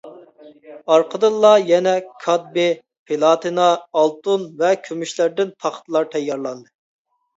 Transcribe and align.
ئارقىدىنلا 0.93 1.51
يەنە 1.71 1.93
كادمىي، 2.23 2.73
پىلاتىنا، 3.11 3.67
ئالتۇن 4.01 4.49
ۋە 4.63 4.75
كۈمۈشلەردىن 4.89 5.53
تاختىلار 5.67 6.09
تەييارلاندى. 6.17 6.73